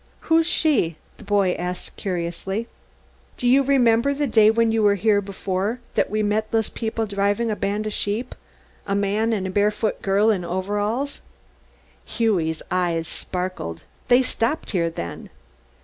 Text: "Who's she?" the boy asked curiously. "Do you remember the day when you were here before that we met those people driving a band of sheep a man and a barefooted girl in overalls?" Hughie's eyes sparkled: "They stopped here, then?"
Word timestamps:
"Who's 0.21 0.47
she?" 0.47 0.95
the 1.19 1.23
boy 1.23 1.51
asked 1.59 1.95
curiously. 1.95 2.67
"Do 3.37 3.47
you 3.47 3.61
remember 3.61 4.15
the 4.15 4.25
day 4.25 4.49
when 4.49 4.71
you 4.71 4.81
were 4.81 4.95
here 4.95 5.21
before 5.21 5.79
that 5.93 6.09
we 6.09 6.23
met 6.23 6.49
those 6.49 6.69
people 6.69 7.05
driving 7.05 7.51
a 7.51 7.55
band 7.55 7.85
of 7.85 7.93
sheep 7.93 8.33
a 8.87 8.95
man 8.95 9.31
and 9.31 9.45
a 9.45 9.51
barefooted 9.51 10.01
girl 10.01 10.31
in 10.31 10.43
overalls?" 10.43 11.21
Hughie's 12.03 12.63
eyes 12.71 13.07
sparkled: 13.07 13.83
"They 14.07 14.23
stopped 14.23 14.71
here, 14.71 14.89
then?" 14.89 15.29